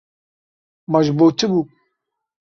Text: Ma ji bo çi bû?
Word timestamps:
Ma 0.91 0.99
ji 1.05 1.11
bo 1.17 1.25
çi 1.37 1.45
bû? 1.51 1.59